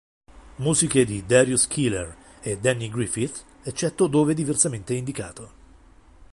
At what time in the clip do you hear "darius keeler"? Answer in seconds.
1.27-2.17